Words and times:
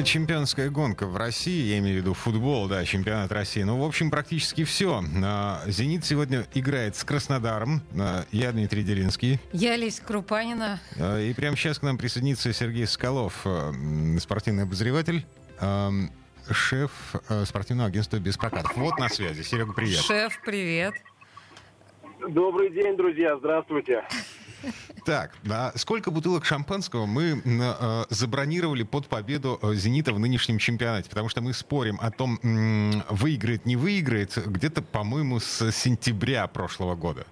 Чемпионская 0.00 0.68
гонка 0.68 1.06
в 1.06 1.16
России, 1.16 1.70
я 1.70 1.78
имею 1.78 1.98
в 1.98 2.02
виду 2.02 2.14
футбол, 2.14 2.66
да, 2.66 2.84
чемпионат 2.84 3.30
России. 3.30 3.62
Ну, 3.62 3.78
в 3.78 3.84
общем, 3.84 4.10
практически 4.10 4.64
все. 4.64 5.02
А, 5.22 5.62
«Зенит» 5.66 6.04
сегодня 6.04 6.44
играет 6.54 6.96
с 6.96 7.04
Краснодаром. 7.04 7.82
А, 7.96 8.24
я 8.32 8.50
Дмитрий 8.52 8.82
Делинский. 8.82 9.38
Я 9.52 9.76
Лесь 9.76 10.00
Крупанина. 10.00 10.80
А, 10.98 11.20
и 11.20 11.32
прямо 11.34 11.56
сейчас 11.56 11.78
к 11.78 11.82
нам 11.82 11.98
присоединится 11.98 12.52
Сергей 12.52 12.86
Скалов, 12.86 13.46
спортивный 14.18 14.64
обозреватель 14.64 15.24
шеф 16.50 16.90
спортивного 17.44 17.88
агентства 17.88 18.18
«Без 18.18 18.36
прокатов». 18.36 18.76
Вот 18.76 18.98
на 18.98 19.08
связи. 19.08 19.42
Серега, 19.42 19.72
привет. 19.72 20.00
Шеф, 20.00 20.40
привет. 20.44 20.94
Добрый 22.28 22.70
день, 22.70 22.96
друзья. 22.96 23.36
Здравствуйте. 23.36 24.02
Так, 25.04 25.32
а 25.50 25.72
сколько 25.76 26.10
бутылок 26.10 26.44
шампанского 26.44 27.06
мы 27.06 27.42
э, 27.44 28.04
забронировали 28.10 28.82
под 28.84 29.08
победу 29.08 29.58
э, 29.62 29.74
«Зенита» 29.74 30.12
в 30.12 30.18
нынешнем 30.18 30.58
чемпионате? 30.58 31.08
Потому 31.08 31.28
что 31.28 31.40
мы 31.40 31.52
спорим 31.52 31.98
о 32.00 32.10
том, 32.10 32.38
выиграет, 33.08 33.66
не 33.66 33.76
выиграет, 33.76 34.36
где-то, 34.46 34.82
по-моему, 34.82 35.40
с 35.40 35.72
сентября 35.72 36.46
прошлого 36.46 36.94
года. 36.94 37.26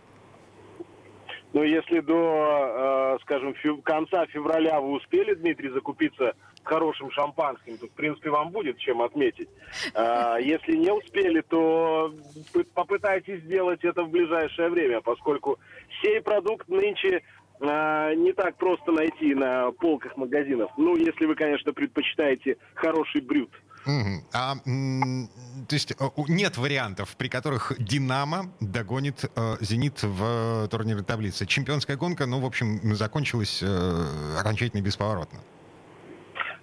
Ну, 1.53 1.63
если 1.65 2.01
до, 2.01 3.17
э, 3.17 3.19
скажем, 3.23 3.55
конца 3.83 4.27
февраля 4.27 4.81
вы 4.81 4.93
успели, 4.93 5.35
Дмитрий, 5.35 5.71
закупиться 5.71 6.35
хорошим 6.63 7.11
шампанским, 7.11 7.79
то, 7.79 7.87
в 7.87 7.93
принципе, 7.93 8.31
вам 8.31 8.51
будет 8.51 8.79
чем 8.79 9.03
отметить. 9.03 9.49
А, 9.95 10.37
если 10.39 10.77
не 10.77 10.93
успели, 10.93 11.41
то 11.41 12.15
попытайтесь 12.75 13.43
сделать 13.43 13.85
это 13.85 14.05
в 14.05 14.11
ближайшее 14.11 14.69
время, 14.69 15.01
поскольку 15.01 15.59
сей 16.03 16.21
продукт 16.21 16.69
нынче 16.69 17.23
а, 17.61 18.15
не 18.15 18.33
так 18.33 18.57
просто 18.57 18.93
найти 18.93 19.35
на 19.35 19.73
полках 19.73 20.17
магазинов. 20.17 20.71
Ну, 20.77 20.97
если 20.97 21.27
вы, 21.27 21.35
конечно, 21.35 21.73
предпочитаете 21.73 22.57
хороший 22.75 23.21
брют. 23.21 23.51
А, 24.33 24.57
то 24.57 25.75
есть 25.75 25.95
нет 26.29 26.59
вариантов, 26.59 27.17
при 27.17 27.29
которых 27.29 27.73
«Динамо» 27.79 28.53
догонит 28.61 29.25
э, 29.25 29.57
«Зенит» 29.61 30.03
в 30.03 30.69
турнирной 30.69 31.05
таблице. 31.05 31.47
Чемпионская 31.47 31.97
гонка, 31.97 32.27
ну, 32.27 32.41
в 32.41 32.45
общем, 32.45 32.95
закончилась 32.95 33.63
э, 33.63 34.37
окончательно 34.39 34.83
бесповоротно. 34.83 35.41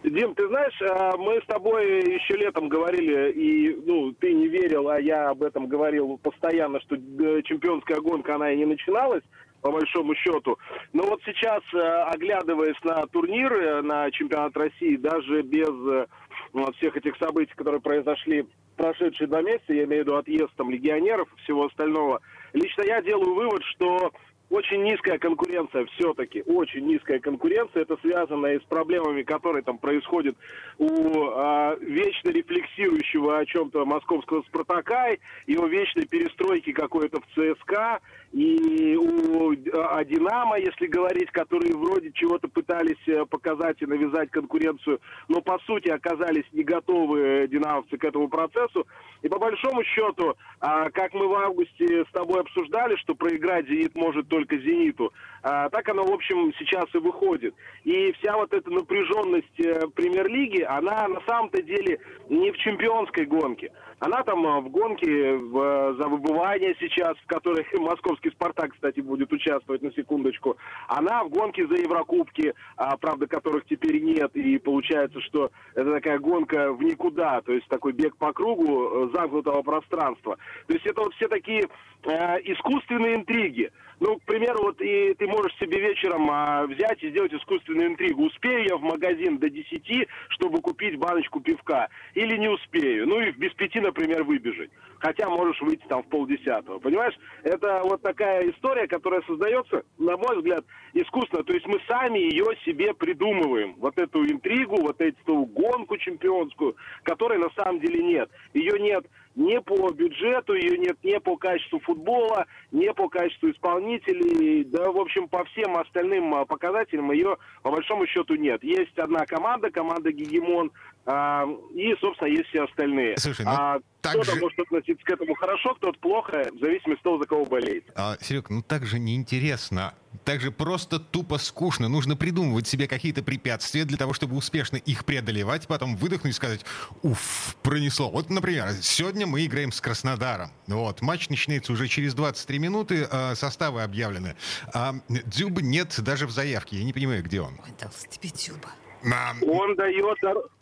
Дим, 0.04 0.36
ты 0.36 0.48
знаешь, 0.48 0.80
а, 0.90 1.18
мы 1.18 1.42
с 1.42 1.46
тобой 1.48 2.00
еще 2.02 2.36
летом 2.36 2.70
говорили, 2.70 3.32
и 3.32 3.76
ну, 3.86 4.14
ты 4.14 4.34
не 4.34 4.48
верил, 4.48 4.90
а 4.90 5.00
я 5.00 5.30
об 5.30 5.44
этом 5.44 5.68
говорил 5.68 6.18
постоянно, 6.18 6.80
что 6.82 6.96
э, 6.96 7.42
чемпионская 7.44 8.00
гонка, 8.00 8.36
она 8.36 8.52
и 8.52 8.58
не 8.58 8.66
начиналась 8.66 9.24
по 9.68 9.72
большому 9.72 10.16
счету. 10.16 10.58
Но 10.94 11.04
вот 11.04 11.22
сейчас, 11.26 11.62
э, 11.74 11.78
оглядываясь 12.14 12.82
на 12.86 13.06
турниры, 13.08 13.82
на 13.82 14.10
чемпионат 14.12 14.56
России, 14.56 14.96
даже 14.96 15.42
без 15.42 15.68
э, 15.68 16.06
ну, 16.54 16.72
всех 16.78 16.96
этих 16.96 17.18
событий, 17.18 17.52
которые 17.54 17.82
произошли 17.82 18.46
прошедшие 18.78 19.28
два 19.28 19.42
месяца, 19.42 19.74
я 19.74 19.84
имею 19.84 20.04
в 20.04 20.08
виду 20.08 20.16
отъезд 20.16 20.54
там 20.56 20.70
легионеров 20.70 21.28
и 21.34 21.42
всего 21.42 21.66
остального, 21.66 22.22
лично 22.54 22.84
я 22.84 23.02
делаю 23.02 23.34
вывод, 23.34 23.62
что 23.76 24.14
очень 24.50 24.84
низкая 24.84 25.18
конкуренция 25.18 25.86
все-таки, 25.98 26.42
очень 26.46 26.86
низкая 26.86 27.20
конкуренция. 27.20 27.82
Это 27.82 27.98
связано 27.98 28.48
и 28.48 28.60
с 28.60 28.64
проблемами, 28.64 29.24
которые 29.24 29.62
там 29.62 29.78
происходят 29.78 30.36
у 30.78 31.30
а, 31.30 31.76
вечно 31.82 32.30
рефлексирующего 32.30 33.40
о 33.40 33.46
чем-то 33.46 33.86
московского 33.86 34.42
Спартака, 34.44 35.10
его 35.48 35.68
вечной 35.68 36.06
перестройки 36.06 36.72
какой-то 36.72 37.20
в 37.20 37.26
ЦСКА, 37.34 38.00
и 38.32 38.96
у 38.96 39.52
а, 39.74 40.04
Динамо, 40.06 40.58
если 40.60 40.88
говорить, 40.88 41.32
которые 41.32 41.76
вроде 41.76 42.12
чего-то 42.14 42.48
пытались 42.48 42.96
э, 43.08 43.26
показать 43.26 43.82
и 43.82 43.86
навязать 43.86 44.32
конкуренцию, 44.32 45.00
но 45.28 45.42
по 45.42 45.60
сути 45.60 45.90
оказались 45.90 46.46
не 46.52 46.64
готовы 46.64 47.20
э, 47.20 47.48
динамовцы 47.48 47.98
к 47.98 48.04
этому 48.04 48.28
процессу. 48.30 48.86
И 49.22 49.30
по 49.30 49.40
большому 49.40 49.84
счету, 49.84 50.36
а, 50.60 50.90
как 50.92 51.14
мы 51.14 51.28
в 51.28 51.34
августе 51.34 52.06
с 52.06 52.12
тобой 52.12 52.42
обсуждали, 52.42 52.96
что 52.98 53.16
проиграть 53.16 53.68
«Зенит» 53.68 53.96
может 53.96 54.28
только 54.28 54.37
«Зениту», 54.46 55.12
а, 55.44 55.70
так 55.70 55.88
оно, 55.90 56.04
в 56.04 56.12
общем, 56.12 56.54
сейчас 56.60 56.86
и 56.94 56.98
выходит. 56.98 57.56
И 57.84 58.12
вся 58.20 58.36
вот 58.36 58.54
эта 58.54 58.70
напряженность 58.70 59.60
э, 59.60 59.88
премьер-лиги, 59.96 60.62
она 60.62 61.08
на 61.08 61.22
самом-то 61.22 61.62
деле 61.62 62.00
не 62.30 62.52
в 62.52 62.58
чемпионской 62.58 63.26
гонке. 63.26 63.72
Она 64.00 64.24
там 64.24 64.46
э, 64.46 64.62
в 64.62 64.70
гонке 64.70 65.34
в, 65.36 65.96
за 65.98 66.08
выбывание 66.08 66.76
сейчас, 66.80 67.18
в 67.18 67.26
которой 67.26 67.66
московский 67.80 68.30
«Спартак», 68.30 68.74
кстати, 68.74 69.00
будет 69.00 69.32
участвовать 69.34 69.82
на 69.82 69.92
секундочку. 69.94 70.58
Она 70.88 71.24
в 71.24 71.30
гонке 71.30 71.66
за 71.66 71.76
Еврокубки, 71.76 72.54
а, 72.76 72.96
правда, 72.98 73.26
которых 73.26 73.66
теперь 73.66 74.02
нет. 74.02 74.36
И 74.36 74.60
получается, 74.60 75.20
что 75.22 75.52
это 75.74 75.92
такая 75.94 76.20
гонка 76.20 76.74
в 76.74 76.84
никуда, 76.84 77.42
то 77.42 77.54
есть 77.54 77.68
такой 77.68 77.94
бег 77.94 78.16
по 78.18 78.34
кругу 78.34 78.66
э, 78.66 79.10
замкнутого 79.14 79.64
пространства. 79.64 80.38
То 80.68 80.74
есть 80.74 80.86
это 80.86 81.02
вот 81.02 81.14
все 81.16 81.28
такие 81.28 81.68
э, 82.04 82.10
искусственные 82.44 83.16
интриги. 83.16 83.72
Ну, 84.00 84.18
к 84.18 84.24
примеру, 84.24 84.60
вот 84.62 84.80
и 84.80 85.16
ты 85.16 85.26
можешь 85.26 85.58
себе 85.58 85.80
вечером 85.80 86.30
а, 86.30 86.68
взять 86.68 87.02
и 87.02 87.10
сделать 87.10 87.34
искусственную 87.34 87.88
интригу. 87.88 88.26
Успею 88.26 88.66
я 88.70 88.78
в 88.78 88.82
магазин 88.82 89.40
до 89.40 89.50
10, 89.50 90.08
чтобы 90.30 90.62
купить 90.62 90.98
баночку 90.98 91.40
пивка, 91.40 91.90
или 92.14 92.38
не 92.38 92.48
успею? 92.48 93.08
Ну 93.08 93.22
и 93.22 93.32
без 93.32 93.54
пяти, 93.54 93.80
например, 93.88 94.24
выбежать. 94.24 94.70
Хотя 95.00 95.30
можешь 95.30 95.62
выйти 95.62 95.86
там 95.88 96.04
в 96.04 96.08
полдесятого. 96.08 96.80
Понимаешь? 96.80 97.18
Это 97.44 97.82
вот 97.84 98.02
такая 98.02 98.50
история, 98.50 98.88
которая 98.88 99.22
создается, 99.22 99.84
на 99.98 100.18
мой 100.18 100.38
взгляд, 100.38 100.66
искусственно. 100.94 101.44
То 101.44 101.54
есть 101.54 101.68
мы 101.68 101.80
сами 101.88 102.20
ее 102.20 102.46
себе 102.66 102.94
придумываем. 102.94 103.76
Вот 103.78 103.98
эту 103.98 104.26
интригу, 104.26 104.82
вот 104.82 105.00
эту 105.02 105.46
гонку 105.46 105.98
чемпионскую, 105.98 106.76
которой 107.04 107.38
на 107.38 107.50
самом 107.52 107.80
деле 107.80 108.04
нет. 108.04 108.30
Ее 108.54 108.80
нет 108.80 109.06
не 109.38 109.62
по 109.62 109.92
бюджету, 109.92 110.56
ее 110.56 110.80
нет 110.80 110.98
не 111.04 111.20
по 111.20 111.38
качеству 111.38 111.80
футбола, 111.80 112.48
не 112.72 112.92
по 112.92 113.08
качеству 113.08 113.52
исполнителей, 113.52 114.64
да, 114.64 114.92
в 114.92 114.98
общем, 114.98 115.28
по 115.28 115.46
всем 115.46 115.78
остальным 115.78 116.34
а, 116.34 116.46
показателям 116.46 117.12
ее, 117.12 117.38
по 117.62 117.70
большому 117.70 118.08
счету, 118.08 118.34
нет. 118.34 118.64
Есть 118.64 118.98
одна 118.98 119.26
команда, 119.28 119.70
команда 119.70 120.12
Гегемон, 120.12 120.72
а, 121.10 121.46
и, 121.74 121.96
собственно, 122.02 122.28
есть 122.28 122.50
все 122.50 122.66
остальные. 122.66 123.18
Слушай, 123.18 123.46
ну, 123.46 123.52
а 123.52 123.80
так 124.02 124.12
кто-то 124.12 124.34
же... 124.34 124.42
может 124.42 124.60
относиться 124.60 125.06
к 125.06 125.10
этому 125.10 125.36
хорошо, 125.36 125.74
кто-то 125.76 125.98
плохо, 126.00 126.50
в 126.54 126.60
зависимости 126.60 127.00
от 127.00 127.04
того, 127.04 127.18
за 127.20 127.26
кого 127.26 127.46
болеет. 127.46 127.86
А, 127.96 128.18
Серег, 128.20 128.50
ну 128.50 128.62
так 128.62 128.86
же 128.86 129.00
неинтересно. 129.00 129.94
Так 130.26 130.42
же 130.42 130.52
просто 130.52 131.00
тупо 131.00 131.38
скучно. 131.38 131.88
Нужно 131.88 132.18
придумывать 132.18 132.68
себе 132.68 132.90
какие-то 132.90 133.24
препятствия 133.24 133.86
для 133.86 133.98
того, 133.98 134.12
чтобы 134.12 134.36
успешно 134.36 134.76
их 134.76 135.06
преодолевать, 135.06 135.66
потом 135.68 135.96
выдохнуть 135.96 136.34
и 136.34 136.36
сказать, 136.36 136.66
уф, 137.04 137.56
пронесло. 137.64 138.10
Вот, 138.10 138.30
например, 138.30 138.68
сегодня 138.82 139.26
мы 139.26 139.46
играем 139.46 139.72
с 139.72 139.80
Краснодаром. 139.80 140.52
Вот, 140.68 141.02
матч 141.02 141.30
начинается 141.30 141.72
уже 141.72 141.88
через 141.88 142.16
23 142.16 142.60
минуты, 142.60 143.08
а, 143.10 143.34
составы 143.36 143.82
объявлены. 143.82 144.36
А 144.74 144.96
Дзюба 145.08 145.62
нет 145.62 145.96
даже 146.00 146.28
в 146.28 146.32
заявке. 146.32 146.76
Я 146.76 146.84
не 146.84 146.92
понимаю, 146.92 147.24
где 147.24 147.40
он. 147.40 147.54
Ой, 147.64 147.72
дал 147.80 147.92
тебе 148.10 148.30
Дзюба. 148.30 148.72
А, 149.06 149.34
Он 149.42 149.76
дает 149.76 150.18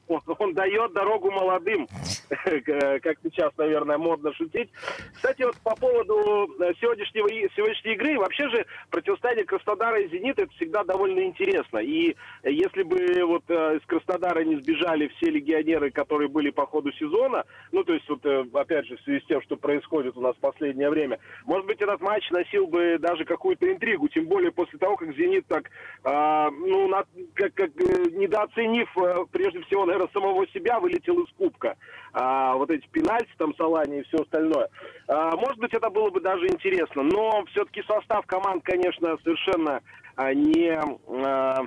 он, 0.08 0.22
он 0.40 0.54
дает 0.54 0.94
дорогу 0.94 1.32
молодым, 1.32 1.88
как 2.30 3.18
сейчас, 3.24 3.52
наверное, 3.58 3.98
модно 3.98 4.34
шутить. 4.34 4.70
Кстати, 5.14 5.44
вот 5.44 5.58
по 5.58 5.76
поводу 5.76 6.50
э, 6.60 6.74
сегодняшнего, 6.80 7.30
сегодняшней 7.56 7.94
игры, 7.94 8.18
вообще 8.18 8.50
же 8.50 8.66
противостояние 8.90 9.46
Краснодара 9.46 10.00
и 10.00 10.10
Зенита 10.10 10.44
это 10.44 10.54
всегда 10.54 10.84
довольно 10.84 11.22
интересно. 11.22 11.80
И 11.80 12.16
если 12.44 12.84
бы 12.84 13.24
вот 13.26 13.44
э, 13.50 13.78
из 13.78 13.86
Краснодара 13.86 14.44
не 14.44 14.56
сбежали 14.58 15.08
все 15.18 15.30
легионеры, 15.30 15.92
которые 15.92 16.28
были 16.28 16.50
по 16.52 16.66
ходу 16.66 16.92
сезона, 16.94 17.46
ну, 17.72 17.84
то 17.84 17.94
есть, 17.94 18.08
вот, 18.10 18.26
э, 18.26 18.46
опять 18.54 18.86
же, 18.86 18.98
в 18.98 19.02
связи 19.02 19.22
с 19.22 19.28
тем, 19.28 19.42
что 19.42 19.58
происходит 19.58 20.16
у 20.18 20.22
нас 20.22 20.36
в 20.36 20.40
последнее 20.40 20.90
время, 20.90 21.20
может 21.46 21.66
быть, 21.66 21.82
этот 21.82 22.02
матч 22.02 22.30
носил 22.32 22.68
бы 22.68 22.98
даже 23.00 23.26
какую-то 23.26 23.72
интригу, 23.72 24.08
тем 24.10 24.26
более 24.26 24.52
после 24.52 24.80
того, 24.80 24.96
как 24.96 25.16
Зенит 25.16 25.46
так, 25.48 25.70
э, 26.04 26.50
ну, 26.52 26.90
как, 27.34 27.54
как 27.54 27.76
недооценив, 27.76 28.90
прежде 29.32 29.62
всего, 29.64 29.86
наверное, 29.96 30.14
самого 30.14 30.48
себя 30.48 30.80
вылетел 30.80 31.22
из 31.22 31.32
кубка. 31.34 31.76
А, 32.14 32.56
вот 32.56 32.70
эти 32.70 32.88
пенальти, 32.88 33.30
там, 33.38 33.56
Салани 33.56 34.00
и 34.00 34.04
все 34.04 34.18
остальное. 34.18 34.70
А, 35.08 35.36
может 35.36 35.58
быть, 35.58 35.74
это 35.74 35.90
было 35.90 36.10
бы 36.10 36.22
даже 36.22 36.48
интересно. 36.48 37.04
Но 37.04 37.44
все-таки 37.52 37.82
состав 37.84 38.26
команд, 38.26 38.64
конечно, 38.64 39.18
совершенно 39.24 39.82
а, 40.16 40.34
не... 40.34 40.80
А, 41.26 41.62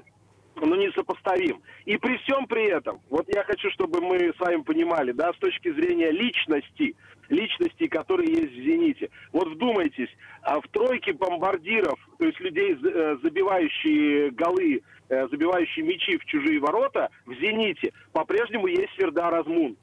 но 0.67 0.77
несопоставим. 0.77 1.63
И 1.85 1.97
при 1.97 2.17
всем 2.19 2.47
при 2.47 2.67
этом, 2.67 3.01
вот 3.11 3.27
я 3.29 3.45
хочу, 3.45 3.71
чтобы 3.71 4.01
мы 4.01 4.19
с 4.19 4.41
вами 4.41 4.63
понимали, 4.63 5.13
да, 5.13 5.33
с 5.33 5.37
точки 5.37 5.73
зрения 5.73 6.11
личности, 6.11 6.95
личности, 7.29 7.87
которые 7.87 8.33
есть 8.33 8.53
в 8.53 8.63
«Зените». 8.63 9.11
Вот 9.33 9.49
вдумайтесь, 9.49 10.09
а 10.43 10.61
в 10.61 10.69
тройке 10.69 11.13
бомбардиров, 11.13 11.99
то 12.19 12.25
есть 12.25 12.41
людей, 12.41 12.77
э, 12.83 13.17
забивающие 13.23 14.31
голы, 14.31 14.83
э, 15.09 15.29
забивающие 15.29 15.85
мячи 15.85 16.17
в 16.17 16.25
чужие 16.25 16.59
ворота, 16.59 17.11
в 17.27 17.35
«Зените» 17.35 17.93
по-прежнему 18.13 18.67
есть 18.67 18.93
Свердар 18.95 19.35
Азмун 19.35 19.77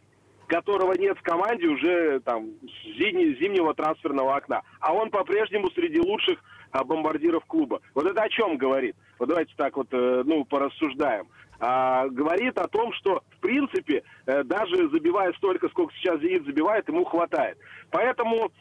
которого 0.47 0.93
нет 0.93 1.17
в 1.17 1.21
команде 1.21 1.67
уже 1.67 2.19
там 2.21 2.51
с 2.63 2.97
зимнего 2.97 3.73
трансферного 3.73 4.35
окна. 4.35 4.61
А 4.79 4.93
он 4.93 5.09
по-прежнему 5.09 5.69
среди 5.71 5.99
лучших 5.99 6.39
а, 6.71 6.83
бомбардиров 6.83 7.45
клуба. 7.45 7.81
Вот 7.93 8.05
это 8.05 8.21
о 8.21 8.29
чем 8.29 8.57
говорит? 8.57 8.95
Вот 9.19 9.29
давайте 9.29 9.53
так 9.55 9.77
вот, 9.77 9.87
э, 9.91 10.23
ну, 10.25 10.43
порассуждаем. 10.45 11.27
А, 11.59 12.07
говорит 12.09 12.57
о 12.57 12.67
том, 12.67 12.91
что, 12.93 13.23
в 13.37 13.39
принципе, 13.39 14.03
э, 14.25 14.43
даже 14.43 14.89
забивая 14.89 15.31
столько, 15.33 15.69
сколько 15.69 15.93
сейчас 15.95 16.19
«Зенит» 16.19 16.45
забивает, 16.45 16.87
ему 16.89 17.05
хватает. 17.05 17.57
Поэтому 17.91 18.51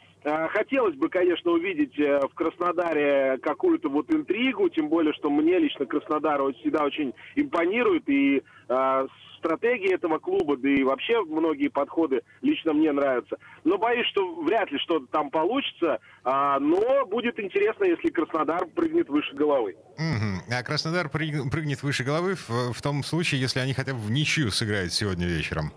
Хотелось 0.49 0.95
бы, 0.95 1.07
конечно, 1.09 1.51
увидеть 1.51 1.97
в 1.97 2.33
Краснодаре 2.33 3.37
какую-то 3.43 3.89
вот 3.89 4.11
интригу, 4.11 4.69
тем 4.69 4.89
более, 4.89 5.13
что 5.13 5.29
мне 5.29 5.59
лично 5.59 5.85
Краснодар 5.85 6.41
всегда 6.53 6.83
очень 6.83 7.13
импонирует, 7.35 8.09
и 8.09 8.41
стратегии 9.45 9.93
этого 9.93 10.17
клуба, 10.17 10.57
да 10.57 10.69
и 10.69 10.83
вообще 10.83 11.23
многие 11.23 11.67
подходы 11.67 12.21
лично 12.41 12.73
мне 12.73 12.91
нравятся. 12.91 13.37
Но 13.63 13.77
боюсь, 13.77 14.07
что 14.07 14.41
вряд 14.41 14.71
ли 14.71 14.79
что-то 14.79 15.05
там 15.07 15.29
получится, 15.29 15.99
а, 16.23 16.59
но 16.59 17.05
будет 17.05 17.39
интересно, 17.39 17.85
если 17.85 18.09
Краснодар 18.09 18.65
прыгнет 18.67 19.09
выше 19.09 19.33
головы. 19.35 19.75
Угу. 19.97 20.53
А 20.53 20.63
Краснодар 20.63 21.09
прыгнет 21.09 21.83
выше 21.83 22.03
головы 22.03 22.35
в, 22.35 22.73
в 22.73 22.81
том 22.81 23.03
случае, 23.03 23.41
если 23.41 23.59
они 23.59 23.73
хотя 23.73 23.93
бы 23.93 23.99
в 23.99 24.11
ничью 24.11 24.51
сыграют 24.51 24.91
сегодня 24.93 25.27
вечером. 25.27 25.71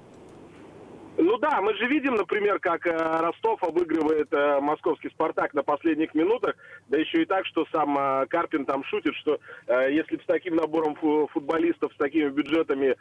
Ну 1.40 1.48
да, 1.48 1.60
мы 1.60 1.72
же 1.76 1.86
видим, 1.86 2.16
например, 2.16 2.58
как 2.58 2.84
э, 2.84 2.90
Ростов 2.90 3.62
обыгрывает 3.62 4.26
э, 4.32 4.58
московский 4.60 5.08
«Спартак» 5.10 5.54
на 5.54 5.62
последних 5.62 6.12
минутах, 6.12 6.56
да 6.88 6.98
еще 6.98 7.22
и 7.22 7.26
так, 7.26 7.46
что 7.46 7.64
сам 7.70 7.96
э, 7.96 8.26
Карпин 8.26 8.64
там 8.64 8.82
шутит, 8.82 9.14
что 9.14 9.38
если 9.68 10.16
с 10.16 10.26
таким 10.26 10.56
набором 10.56 10.96
футболистов, 10.96 11.92
с 11.92 11.96
такими 11.96 12.28
бюджетами 12.30 12.96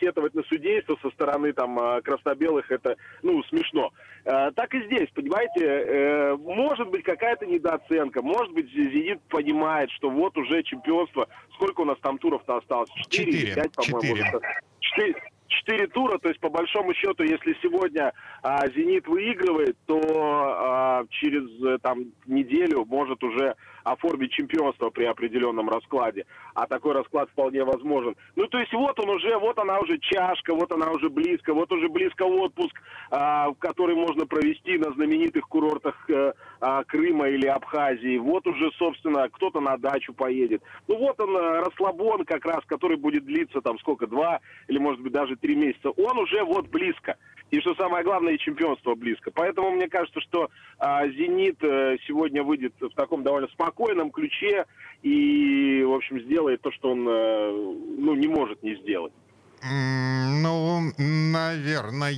сетовать 0.00 0.34
на 0.34 0.42
судейство 0.44 0.96
со 1.02 1.10
стороны 1.10 1.52
там 1.52 2.00
краснобелых, 2.02 2.70
это, 2.70 2.96
ну, 3.22 3.42
смешно. 3.44 3.92
Так 4.24 4.74
и 4.74 4.84
здесь, 4.86 5.08
понимаете, 5.14 6.36
может 6.38 6.88
быть 6.88 7.02
какая-то 7.02 7.46
недооценка, 7.46 8.22
может 8.22 8.52
быть 8.52 8.70
«Зенит» 8.70 9.20
понимает, 9.28 9.90
что 9.90 10.10
вот 10.10 10.36
уже 10.38 10.62
чемпионство, 10.62 11.28
сколько 11.54 11.82
у 11.82 11.84
нас 11.84 11.98
там 12.00 12.18
туров-то 12.18 12.58
осталось? 12.58 12.90
Четыре, 13.08 13.54
пять, 13.54 13.72
по-моему. 13.72 14.40
Четыре 14.80 15.14
четыре 15.58 15.86
тура, 15.86 16.18
то 16.18 16.28
есть 16.28 16.40
по 16.40 16.48
большому 16.48 16.94
счету, 16.94 17.22
если 17.22 17.56
сегодня 17.62 18.12
а, 18.42 18.66
Зенит 18.68 19.06
выигрывает, 19.06 19.76
то 19.86 20.00
а, 20.00 21.04
через 21.10 21.48
э, 21.64 21.78
там 21.82 22.06
неделю 22.26 22.84
может 22.84 23.22
уже 23.22 23.54
оформить 23.84 24.32
чемпионство 24.32 24.90
при 24.90 25.04
определенном 25.04 25.68
раскладе. 25.68 26.26
А 26.54 26.66
такой 26.66 26.92
расклад 26.92 27.28
вполне 27.30 27.64
возможен. 27.64 28.16
Ну, 28.36 28.46
то 28.48 28.58
есть 28.58 28.72
вот 28.72 28.98
он 29.00 29.10
уже, 29.10 29.36
вот 29.38 29.58
она 29.58 29.78
уже 29.78 29.98
чашка, 29.98 30.54
вот 30.54 30.70
она 30.72 30.90
уже 30.90 31.08
близко, 31.08 31.54
вот 31.54 31.72
уже 31.72 31.88
близко 31.88 32.22
отпуск, 32.22 32.80
а, 33.10 33.52
который 33.58 33.94
можно 33.94 34.26
провести 34.26 34.78
на 34.78 34.92
знаменитых 34.92 35.48
курортах 35.48 35.94
а, 36.10 36.32
а, 36.60 36.84
Крыма 36.84 37.28
или 37.28 37.46
Абхазии. 37.46 38.18
Вот 38.18 38.46
уже, 38.46 38.70
собственно, 38.78 39.28
кто-то 39.28 39.60
на 39.60 39.76
дачу 39.76 40.12
поедет. 40.12 40.62
Ну, 40.86 40.98
вот 40.98 41.20
он, 41.20 41.36
э, 41.36 41.60
расслабон 41.60 42.24
как 42.24 42.44
раз, 42.44 42.64
который 42.66 42.96
будет 42.96 43.24
длиться 43.24 43.60
там 43.60 43.78
сколько, 43.78 44.06
два 44.06 44.40
или, 44.68 44.78
может 44.78 45.00
быть, 45.00 45.12
даже 45.12 45.36
три 45.36 45.47
месяца. 45.54 45.90
Он 45.90 46.18
уже 46.18 46.42
вот 46.44 46.68
близко. 46.68 47.16
И 47.50 47.60
что 47.60 47.74
самое 47.76 48.04
главное, 48.04 48.34
и 48.34 48.38
чемпионство 48.38 48.94
близко. 48.94 49.30
Поэтому 49.30 49.70
мне 49.70 49.88
кажется, 49.88 50.20
что 50.20 50.50
а, 50.78 51.08
«Зенит» 51.08 51.56
э, 51.62 51.96
сегодня 52.06 52.42
выйдет 52.42 52.74
в 52.78 52.90
таком 52.90 53.22
довольно 53.22 53.48
спокойном 53.48 54.10
ключе 54.10 54.66
и, 55.02 55.82
в 55.82 55.92
общем, 55.94 56.20
сделает 56.20 56.60
то, 56.60 56.70
что 56.72 56.90
он 56.90 57.08
э, 57.08 57.50
ну, 57.98 58.14
не 58.14 58.28
может 58.28 58.62
не 58.62 58.76
сделать. 58.76 59.12
Ну, 59.62 60.92
наверное. 60.98 62.14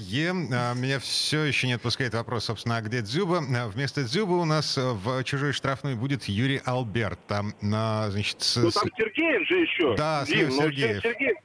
А, 0.53 0.75
меня 0.75 0.99
все 0.99 1.45
еще 1.45 1.69
не 1.69 1.75
отпускает 1.75 2.13
вопрос, 2.15 2.47
собственно, 2.47 2.79
а 2.79 2.83
где 2.83 3.01
Дзюба? 3.01 3.41
А, 3.57 3.69
вместо 3.69 4.03
Дзюба 4.03 4.33
у 4.33 4.45
нас 4.45 4.77
в 4.77 5.23
чужой 5.23 5.53
штрафной 5.53 5.95
будет 5.95 6.25
Юрий 6.25 6.61
Алберт. 6.65 7.21
Там, 7.29 7.55
значит... 7.61 8.39
Ну, 8.57 8.71
там 8.71 8.89
Сергеев 8.97 9.47
же 9.47 9.59
еще. 9.59 9.97
Да, 9.97 10.25
Дим, 10.27 10.49
ну, 10.49 10.63
Сергеев. 10.63 11.03
Сергеев. 11.03 11.37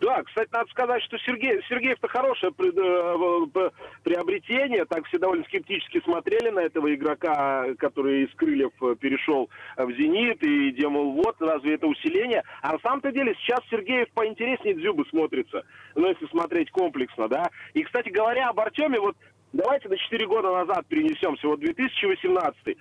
Да, 0.00 0.22
кстати, 0.22 0.50
надо 0.52 0.70
сказать, 0.70 1.02
что 1.04 1.16
Сергей, 1.18 1.62
Сергеев-то 1.68 2.08
хорошее 2.08 2.52
э, 2.52 3.70
приобретение. 4.02 4.84
Так 4.84 5.06
все 5.06 5.18
довольно 5.18 5.44
скептически 5.44 6.00
смотрели 6.04 6.50
на 6.50 6.60
этого 6.60 6.94
игрока, 6.94 7.66
который 7.78 8.24
из 8.24 8.34
Крыльев 8.34 8.72
э, 8.82 8.94
перешел 9.00 9.48
в 9.76 9.90
«Зенит», 9.92 10.42
и 10.42 10.70
демал, 10.72 11.12
вот, 11.12 11.36
разве 11.40 11.74
это 11.74 11.86
усиление? 11.86 12.42
А 12.60 12.72
на 12.72 12.78
самом-то 12.80 13.10
деле 13.10 13.34
сейчас 13.40 13.60
Сергеев 13.70 14.10
поинтереснее 14.10 14.74
Дзюбы 14.74 15.06
смотрится, 15.08 15.64
ну, 15.94 16.08
если 16.08 16.26
смотреть 16.26 16.70
комплексно, 16.70 17.28
да. 17.28 17.50
И, 17.72 17.82
кстати 17.82 18.10
говоря, 18.10 18.50
об 18.50 18.60
Артеме, 18.60 19.00
вот 19.00 19.16
давайте 19.52 19.88
на 19.88 19.96
4 19.96 20.26
года 20.26 20.52
назад 20.52 20.86
перенесемся, 20.88 21.48
вот 21.48 21.60
2018 21.60 22.76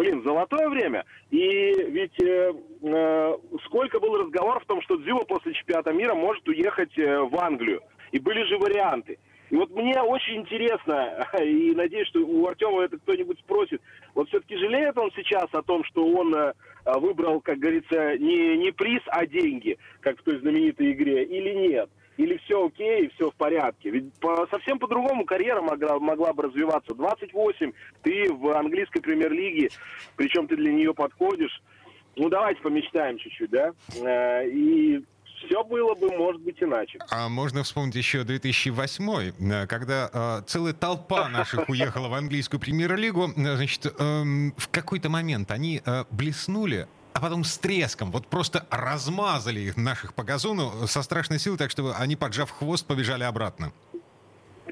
блин, 0.00 0.22
золотое 0.22 0.68
время. 0.68 1.04
И 1.30 1.74
ведь 1.88 2.18
э, 2.22 2.52
э, 2.82 3.36
сколько 3.66 4.00
было 4.00 4.18
разговоров 4.24 4.62
о 4.62 4.66
том, 4.66 4.82
что 4.82 4.96
Дзюба 4.96 5.24
после 5.26 5.52
чемпионата 5.52 5.92
мира 5.92 6.14
может 6.14 6.46
уехать 6.48 6.96
э, 6.98 7.20
в 7.20 7.36
Англию. 7.36 7.82
И 8.12 8.18
были 8.18 8.42
же 8.44 8.56
варианты. 8.58 9.18
И 9.50 9.56
вот 9.56 9.70
мне 9.70 10.00
очень 10.00 10.36
интересно, 10.36 11.28
и 11.42 11.72
надеюсь, 11.74 12.08
что 12.08 12.20
у 12.20 12.46
Артема 12.46 12.82
это 12.82 12.98
кто-нибудь 12.98 13.38
спросит, 13.40 13.82
вот 14.14 14.28
все-таки 14.28 14.56
жалеет 14.56 14.96
он 14.96 15.10
сейчас 15.14 15.48
о 15.52 15.62
том, 15.62 15.84
что 15.84 16.06
он 16.06 16.34
э, 16.34 16.52
выбрал, 16.86 17.40
как 17.40 17.58
говорится, 17.58 18.16
не, 18.18 18.56
не 18.56 18.72
приз, 18.72 19.02
а 19.08 19.26
деньги, 19.26 19.76
как 20.00 20.18
в 20.18 20.22
той 20.22 20.38
знаменитой 20.38 20.92
игре, 20.92 21.24
или 21.24 21.68
нет? 21.68 21.90
Или 22.20 22.36
все 22.44 22.66
окей, 22.66 23.10
все 23.14 23.30
в 23.30 23.34
порядке. 23.34 23.90
Ведь 23.90 24.12
по, 24.20 24.46
совсем 24.50 24.78
по-другому 24.78 25.24
карьера 25.24 25.62
могла, 25.62 25.98
могла 25.98 26.32
бы 26.34 26.42
развиваться. 26.44 26.94
28, 26.94 27.72
ты 28.02 28.32
в 28.32 28.50
английской 28.50 29.00
премьер-лиге, 29.00 29.70
причем 30.16 30.46
ты 30.46 30.56
для 30.56 30.70
нее 30.70 30.92
подходишь. 30.92 31.62
Ну, 32.16 32.28
давайте 32.28 32.60
помечтаем 32.60 33.16
чуть-чуть, 33.16 33.50
да? 33.50 33.72
Э, 33.96 34.46
и 34.46 35.02
все 35.36 35.64
было 35.64 35.94
бы, 35.94 36.10
может 36.14 36.42
быть, 36.42 36.62
иначе. 36.62 36.98
А 37.10 37.30
можно 37.30 37.62
вспомнить 37.62 37.94
еще 37.94 38.22
2008, 38.24 39.52
э, 39.52 39.66
когда 39.66 40.10
э, 40.12 40.42
целая 40.46 40.74
толпа 40.74 41.26
наших 41.30 41.70
уехала 41.70 42.08
в 42.08 42.14
английскую 42.14 42.60
премьер-лигу. 42.60 43.28
Значит, 43.34 43.86
э, 43.86 43.90
в 44.56 44.68
какой-то 44.70 45.08
момент 45.08 45.50
они 45.50 45.80
э, 45.82 46.04
блеснули, 46.10 46.86
а 47.12 47.20
потом 47.20 47.44
с 47.44 47.58
треском, 47.58 48.10
вот 48.10 48.26
просто 48.26 48.66
размазали 48.70 49.60
их 49.60 49.76
наших 49.76 50.14
по 50.14 50.22
газону 50.22 50.86
со 50.86 51.02
страшной 51.02 51.38
силой, 51.38 51.58
так 51.58 51.70
что 51.70 51.94
они, 51.98 52.16
поджав 52.16 52.50
хвост, 52.50 52.86
побежали 52.86 53.24
обратно. 53.24 53.72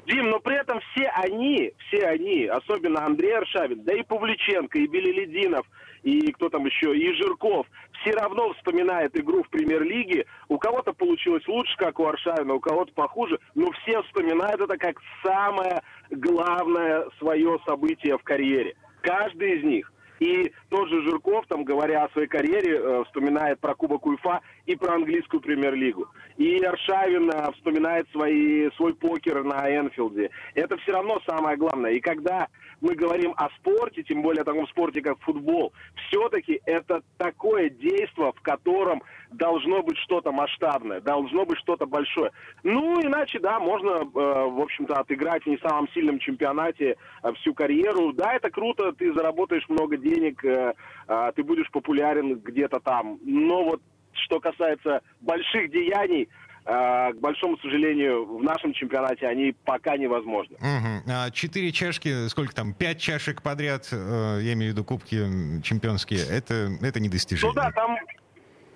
Дим, 0.05 0.29
но 0.29 0.39
при 0.39 0.55
этом 0.59 0.79
все 0.79 1.07
они, 1.09 1.73
все 1.87 2.07
они, 2.07 2.45
особенно 2.45 3.05
Андрей 3.05 3.37
Аршавин, 3.37 3.83
да 3.83 3.93
и 3.93 4.03
Павличенко, 4.03 4.79
и 4.79 4.87
Белелединов, 4.87 5.67
и 6.03 6.31
кто 6.31 6.49
там 6.49 6.65
еще, 6.65 6.97
и 6.97 7.13
Жирков, 7.13 7.67
все 8.01 8.11
равно 8.11 8.53
вспоминают 8.53 9.15
игру 9.17 9.43
в 9.43 9.49
премьер-лиге. 9.49 10.25
У 10.47 10.57
кого-то 10.57 10.93
получилось 10.93 11.45
лучше, 11.47 11.75
как 11.77 11.99
у 11.99 12.07
Аршавина, 12.07 12.53
у 12.53 12.59
кого-то 12.59 12.93
похуже, 12.93 13.39
но 13.55 13.69
все 13.71 14.01
вспоминают 14.03 14.61
это 14.61 14.77
как 14.77 14.97
самое 15.23 15.81
главное 16.09 17.05
свое 17.19 17.59
событие 17.67 18.17
в 18.17 18.23
карьере. 18.23 18.75
Каждый 19.01 19.59
из 19.59 19.63
них. 19.63 19.91
И 20.19 20.51
тот 20.69 20.89
же 20.89 21.01
Жирков, 21.03 21.45
там, 21.47 21.63
говоря 21.63 22.03
о 22.03 22.09
своей 22.09 22.27
карьере, 22.27 22.77
э, 22.77 23.03
вспоминает 23.05 23.59
про 23.59 23.73
Кубок 23.75 24.05
УЕФА 24.05 24.41
и 24.69 24.75
про 24.75 24.93
английскую 24.93 25.41
премьер-лигу. 25.41 26.07
И 26.37 26.63
Аршавин 26.63 27.31
э, 27.31 27.51
вспоминает 27.53 28.07
свои, 28.11 28.69
свой 28.75 28.93
покер 28.93 29.43
на 29.43 29.67
Энфилде. 29.75 30.29
Это 30.53 30.77
все 30.77 30.91
равно 30.91 31.19
самое 31.25 31.57
главное. 31.57 31.93
И 31.93 31.99
когда 31.99 32.47
мы 32.79 32.93
говорим 32.93 33.33
о 33.35 33.49
спорте, 33.57 34.03
тем 34.03 34.21
более 34.21 34.43
о 34.43 34.45
таком 34.45 34.67
спорте, 34.67 35.01
как 35.01 35.19
футбол, 35.21 35.73
все-таки 36.07 36.61
это 36.65 37.01
такое 37.17 37.71
действие, 37.71 38.31
в 38.31 38.41
котором 38.41 39.01
должно 39.31 39.81
быть 39.81 39.97
что-то 39.97 40.31
масштабное, 40.31 41.01
должно 41.01 41.45
быть 41.45 41.57
что-то 41.57 41.87
большое. 41.87 42.31
Ну, 42.61 43.01
иначе, 43.01 43.39
да, 43.39 43.59
можно, 43.59 43.89
э, 43.89 44.03
в 44.03 44.61
общем-то, 44.61 44.99
отыграть 44.99 45.43
в 45.43 45.47
не 45.47 45.57
самом 45.57 45.89
сильном 45.89 46.19
чемпионате 46.19 46.95
э, 47.23 47.33
всю 47.39 47.55
карьеру. 47.55 48.13
Да, 48.13 48.35
это 48.35 48.51
круто, 48.51 48.93
ты 48.93 49.11
заработаешь 49.13 49.67
много 49.67 49.97
денег, 49.97 50.45
э, 50.45 50.73
ты 51.35 51.43
будешь 51.43 51.71
популярен 51.71 52.35
где-то 52.35 52.79
там. 52.79 53.17
Но 53.23 53.63
вот 53.63 53.81
что 54.19 54.39
касается 54.39 55.01
больших 55.21 55.71
деяний, 55.71 56.29
а, 56.65 57.11
к 57.13 57.19
большому 57.19 57.57
сожалению, 57.57 58.25
в 58.37 58.43
нашем 58.43 58.73
чемпионате 58.73 59.25
они 59.27 59.55
пока 59.65 59.97
невозможны. 59.97 60.55
Угу. 60.57 61.31
Четыре 61.33 61.71
чашки, 61.71 62.27
сколько 62.27 62.53
там, 62.53 62.73
пять 62.73 62.99
чашек 62.99 63.41
подряд, 63.41 63.87
э, 63.91 64.39
я 64.43 64.53
имею 64.53 64.71
в 64.71 64.75
виду 64.75 64.83
кубки 64.83 65.17
чемпионские, 65.63 66.19
это, 66.29 66.69
это 66.81 66.99
недостижимо. 66.99 67.51
Ну 67.51 67.55
да, 67.55 67.71
там, 67.71 67.97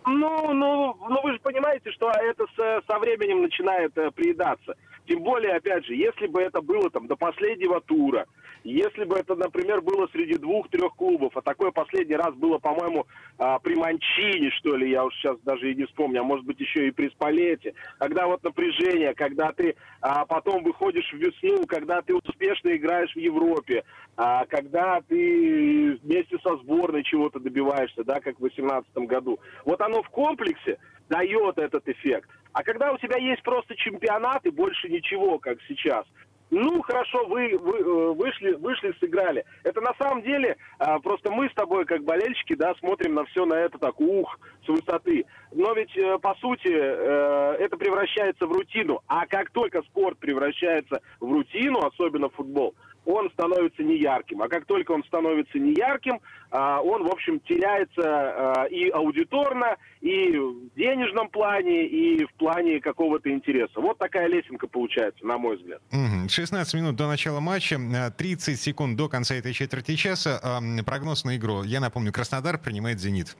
Ну, 0.06 0.54
ну, 0.54 0.98
ну 1.08 1.22
вы 1.22 1.34
же 1.34 1.40
понимаете, 1.40 1.92
что 1.92 2.10
это 2.10 2.46
с, 2.56 2.86
со 2.88 3.00
временем 3.00 3.44
начинает 3.44 3.96
э, 3.98 4.10
приедаться. 4.12 4.76
Тем 5.08 5.22
более, 5.22 5.56
опять 5.56 5.86
же, 5.86 5.96
если 5.96 6.28
бы 6.28 6.42
это 6.42 6.62
было 6.62 6.90
там 6.90 7.08
до 7.08 7.16
последнего 7.16 7.82
тура, 7.82 8.26
если 8.64 9.04
бы 9.04 9.18
это, 9.18 9.36
например, 9.36 9.82
было 9.82 10.08
среди 10.08 10.36
двух-трех 10.36 10.96
клубов, 10.96 11.36
а 11.36 11.42
такое 11.42 11.72
последний 11.72 12.16
раз 12.16 12.34
было, 12.36 12.60
по-моему, 12.60 13.06
а, 13.38 13.60
при 13.60 13.76
Манчине, 13.76 14.52
что 14.52 14.78
ли, 14.78 14.90
я 14.90 15.04
уж 15.04 15.14
сейчас 15.16 15.38
даже 15.42 15.72
и 15.72 15.76
не 15.76 15.86
вспомню, 15.86 16.22
а 16.22 16.24
может 16.24 16.46
быть 16.46 16.60
еще 16.62 16.88
и 16.88 16.92
при 16.92 17.10
Спалете, 17.10 17.74
когда 18.00 18.26
вот 18.28 18.42
напряжение, 18.44 19.14
когда 19.14 19.52
ты 19.52 19.76
а, 20.00 20.26
потом 20.26 20.64
выходишь 20.64 21.12
в 21.12 21.18
весну, 21.18 21.66
когда 21.68 22.02
ты 22.02 22.16
успешно 22.16 22.74
играешь 22.76 23.14
в 23.14 23.20
Европе, 23.20 23.84
а, 24.16 24.46
когда 24.46 25.02
ты 25.02 26.00
вместе 26.04 26.38
со 26.40 26.56
сборной 26.58 27.04
чего-то 27.04 27.40
добиваешься, 27.40 28.06
да, 28.06 28.22
как 28.22 28.38
в 28.38 28.42
2018 28.42 28.96
году. 29.10 29.40
Вот 29.66 29.82
оно 29.82 30.02
в 30.04 30.10
комплексе 30.10 30.78
дает 31.10 31.58
этот 31.58 31.88
эффект. 31.90 32.30
А 32.54 32.64
когда 32.64 32.92
у 32.92 32.98
тебя 32.98 33.18
есть 33.18 33.44
просто 33.44 33.76
чемпионат 33.76 34.46
и 34.46 34.52
больше 34.52 34.88
ничего, 34.88 35.40
как 35.40 35.58
сейчас, 35.68 36.06
ну, 36.52 36.84
хорошо, 36.84 37.26
вы, 37.26 37.58
вы 37.58 37.80
э, 37.80 38.14
вышли, 38.14 38.52
вышли, 38.54 38.94
сыграли. 39.00 39.44
Это 39.64 39.82
на 39.82 39.94
самом 39.96 40.22
деле 40.22 40.56
а, 40.78 41.00
просто 41.00 41.32
мы 41.32 41.50
с 41.50 41.54
тобой, 41.56 41.84
как 41.86 42.04
болельщики, 42.04 42.54
да, 42.54 42.76
смотрим 42.76 43.16
на 43.16 43.26
все 43.26 43.46
на 43.46 43.56
это 43.56 43.80
так, 43.80 44.00
ух, 44.00 44.40
с 44.64 44.68
высоты. 44.68 45.26
Но 45.52 45.74
ведь, 45.74 45.98
э, 45.98 46.20
по 46.20 46.36
сути, 46.36 46.70
э, 46.70 47.56
это 47.60 47.76
превращается 47.76 48.46
в 48.46 48.52
рутину. 48.52 49.02
А 49.08 49.26
как 49.26 49.50
только 49.50 49.82
спорт 49.82 50.20
превращается 50.20 51.02
в 51.20 51.32
рутину, 51.32 51.80
особенно 51.80 52.30
футбол, 52.30 52.76
он 53.06 53.30
становится 53.32 53.84
неярким. 53.84 54.42
А 54.42 54.48
как 54.48 54.66
только 54.66 54.92
он 54.92 55.04
становится 55.04 55.60
неярким, 55.60 56.20
а, 56.52 56.82
он, 56.82 57.04
в 57.04 57.12
общем, 57.12 57.40
теряется 57.42 58.02
а, 58.02 58.66
и 58.66 58.90
аудиторно, 58.90 59.78
и 60.02 60.38
в 60.38 60.76
денежном 60.76 61.30
плане, 61.30 61.86
и 61.86 62.26
в 62.26 62.34
плане 62.34 62.80
какого-то 62.80 63.30
интереса. 63.32 63.80
Вот 63.80 63.98
такая 63.98 64.28
лесенка 64.28 64.68
получается, 64.68 65.26
на 65.26 65.38
мой 65.38 65.58
взгляд. 65.58 65.82
16 66.28 66.74
минут 66.76 66.96
до 66.96 67.08
начала 67.08 67.40
матча, 67.40 67.80
30 68.18 68.60
секунд 68.60 68.98
до 68.98 69.10
конца 69.10 69.36
этой 69.36 69.54
четверти 69.54 69.96
часа. 69.96 70.62
Прогноз 70.86 71.24
на 71.24 71.38
игру. 71.38 71.64
Я 71.64 71.80
напомню, 71.80 72.12
Краснодар 72.12 72.58
принимает 72.58 73.00
«Зенит». 73.00 73.36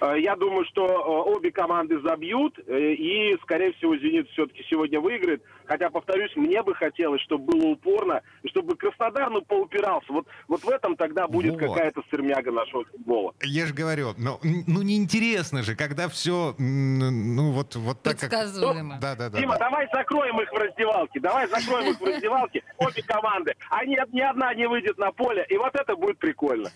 Я 0.00 0.36
думаю, 0.36 0.66
что 0.66 0.84
обе 0.84 1.50
команды 1.50 1.98
забьют, 2.00 2.58
э, 2.66 2.92
и, 2.92 3.38
скорее 3.42 3.72
всего, 3.74 3.96
«Зенит» 3.96 4.28
все-таки 4.30 4.62
сегодня 4.68 5.00
выиграет. 5.00 5.42
Хотя, 5.66 5.90
повторюсь, 5.90 6.34
мне 6.36 6.62
бы 6.62 6.74
хотелось, 6.74 7.20
чтобы 7.22 7.52
было 7.52 7.70
упорно, 7.70 8.22
и 8.42 8.48
чтобы 8.48 8.76
Краснодар, 8.76 9.30
ну, 9.30 9.42
поупирался. 9.42 10.12
Вот, 10.12 10.26
вот 10.48 10.62
в 10.62 10.68
этом 10.68 10.96
тогда 10.96 11.26
будет 11.26 11.52
вот. 11.52 11.60
какая-то 11.60 12.02
стермяга 12.08 12.50
нашего 12.52 12.84
футбола. 12.84 13.34
Я 13.42 13.66
же 13.66 13.74
говорю, 13.74 14.14
ну, 14.18 14.38
ну 14.42 14.82
неинтересно 14.82 15.62
же, 15.62 15.74
когда 15.74 16.08
все, 16.08 16.54
ну, 16.58 17.52
вот, 17.52 17.76
вот 17.76 18.02
так 18.02 18.18
как... 18.18 18.32
Ну, 18.54 18.74
да, 19.00 19.14
да, 19.14 19.30
да. 19.30 19.38
Дима, 19.38 19.54
да. 19.54 19.70
давай 19.70 19.88
закроем 19.92 20.40
их 20.40 20.50
в 20.50 20.56
раздевалке, 20.56 21.20
давай 21.20 21.48
закроем 21.48 21.92
их 21.92 22.00
в 22.00 22.04
раздевалке, 22.04 22.62
обе 22.78 23.02
команды. 23.02 23.54
Они, 23.70 23.96
ни 24.12 24.20
одна 24.20 24.54
не 24.54 24.68
выйдет 24.68 24.98
на 24.98 25.12
поле, 25.12 25.46
и 25.48 25.56
вот 25.56 25.74
это 25.74 25.96
будет 25.96 26.18
прикольно. 26.18 26.70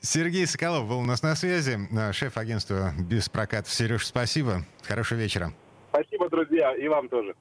Сергей 0.00 0.46
Соколов 0.46 0.88
был 0.88 0.98
у 0.98 1.04
нас 1.04 1.22
на 1.22 1.34
связи, 1.34 1.78
шеф 2.12 2.36
агентства 2.36 2.92
«Без 2.98 3.28
проката». 3.28 3.70
Сереж, 3.70 4.06
спасибо. 4.06 4.64
Хорошего 4.86 5.18
вечера. 5.18 5.52
Спасибо, 5.94 6.28
друзья, 6.28 6.74
и 6.74 6.88
вам 6.88 7.08
тоже. 7.08 7.36